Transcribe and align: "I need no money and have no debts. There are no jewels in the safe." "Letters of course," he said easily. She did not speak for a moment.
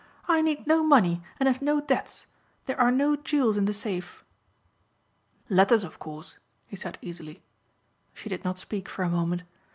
"I 0.27 0.41
need 0.41 0.65
no 0.65 0.81
money 0.81 1.21
and 1.39 1.45
have 1.45 1.61
no 1.61 1.79
debts. 1.79 2.25
There 2.65 2.79
are 2.81 2.89
no 2.89 3.15
jewels 3.15 3.55
in 3.55 3.65
the 3.65 3.71
safe." 3.71 4.23
"Letters 5.47 5.83
of 5.83 5.99
course," 5.99 6.39
he 6.65 6.75
said 6.75 6.97
easily. 7.03 7.43
She 8.15 8.27
did 8.27 8.43
not 8.43 8.57
speak 8.57 8.89
for 8.89 9.03
a 9.03 9.09
moment. 9.09 9.43